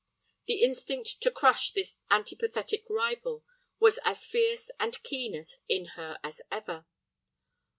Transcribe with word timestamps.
The 0.47 0.63
instinct 0.63 1.21
to 1.21 1.29
crush 1.29 1.69
this 1.73 1.97
antipathetic 2.09 2.89
rival 2.89 3.45
was 3.79 3.99
as 4.03 4.25
fierce 4.25 4.71
and 4.79 4.97
keen 5.03 5.39
in 5.69 5.85
her 5.93 6.17
as 6.23 6.41
ever. 6.51 6.87